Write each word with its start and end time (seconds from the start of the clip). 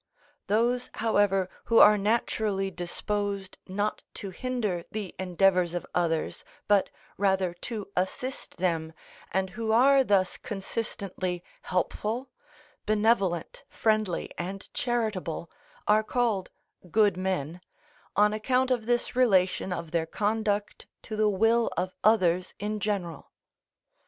Those, 0.47 0.89
however, 0.95 1.47
who 1.65 1.77
are 1.77 1.95
naturally 1.95 2.71
disposed 2.71 3.59
not 3.67 4.01
to 4.15 4.31
hinder 4.31 4.83
the 4.89 5.13
endeavours 5.19 5.75
of 5.75 5.85
others, 5.93 6.43
but 6.67 6.89
rather 7.19 7.53
to 7.69 7.87
assist 7.95 8.57
them, 8.57 8.93
and 9.31 9.51
who 9.51 9.71
are 9.71 10.03
thus 10.03 10.37
consistently 10.37 11.43
helpful, 11.61 12.31
benevolent, 12.87 13.63
friendly, 13.69 14.31
and 14.39 14.73
charitable, 14.73 15.51
are 15.87 16.01
called 16.03 16.49
good 16.89 17.15
men, 17.15 17.61
on 18.15 18.33
account 18.33 18.71
of 18.71 18.87
this 18.87 19.15
relation 19.15 19.71
of 19.71 19.91
their 19.91 20.07
conduct 20.07 20.87
to 21.03 21.15
the 21.15 21.29
will 21.29 21.69
of 21.77 21.93
others 22.03 22.55
in 22.57 22.79
general. 22.79 23.29